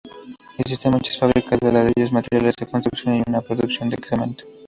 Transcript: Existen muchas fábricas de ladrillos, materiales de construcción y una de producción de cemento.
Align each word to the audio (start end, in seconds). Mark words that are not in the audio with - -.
Existen 0.57 0.93
muchas 0.93 1.19
fábricas 1.19 1.59
de 1.59 1.71
ladrillos, 1.71 2.11
materiales 2.11 2.55
de 2.55 2.65
construcción 2.65 3.17
y 3.19 3.23
una 3.27 3.41
de 3.41 3.45
producción 3.45 3.87
de 3.87 3.97
cemento. 3.97 4.43